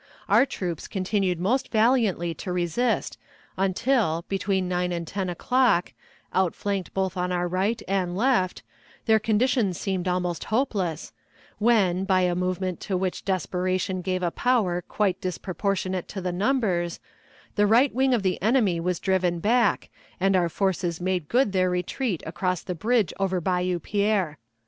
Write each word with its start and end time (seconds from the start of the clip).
Our 0.27 0.47
troops 0.47 0.87
continued 0.87 1.39
most 1.39 1.69
valiantly 1.69 2.33
to 2.33 2.51
resist 2.51 3.19
until, 3.55 4.25
between 4.27 4.67
nine 4.67 4.91
and 4.91 5.05
ten 5.05 5.29
o'clock, 5.29 5.93
outflanked 6.33 6.91
both 6.95 7.15
on 7.15 7.31
our 7.31 7.47
right 7.47 7.79
and 7.87 8.17
left, 8.17 8.63
their 9.05 9.19
condition 9.19 9.73
seemed 9.75 10.07
almost 10.07 10.45
hopeless, 10.45 11.13
when, 11.59 12.03
by 12.03 12.21
a 12.21 12.33
movement 12.33 12.79
to 12.79 12.97
which 12.97 13.23
desperation 13.25 14.01
gave 14.01 14.23
a 14.23 14.31
power 14.31 14.81
quite 14.81 15.21
disproportionate 15.21 16.07
to 16.07 16.19
the 16.19 16.31
numbers, 16.31 16.99
the 17.53 17.67
right 17.67 17.93
wing 17.93 18.11
of 18.15 18.23
the 18.23 18.41
enemy 18.41 18.79
was 18.79 18.97
driven 18.99 19.37
back, 19.37 19.91
and 20.19 20.35
our 20.35 20.49
forces 20.49 20.99
made 20.99 21.29
good 21.29 21.51
their 21.51 21.69
retreat 21.69 22.23
across 22.25 22.63
the 22.63 22.73
bridge 22.73 23.13
over 23.19 23.39
Bayou 23.39 23.77
Pierre. 23.77 24.39